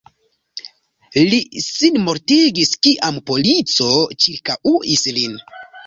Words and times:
Li 1.33 1.39
sinmortigis 1.67 2.73
kiam 2.87 3.23
polico 3.31 3.93
ĉirkaŭis 4.27 5.11
lin. 5.21 5.43